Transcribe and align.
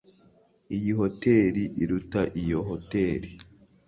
Iyi 0.75 0.91
hoteri 0.99 1.63
iruta 1.81 2.21
iyo 2.41 2.59
hoteri. 2.69 3.29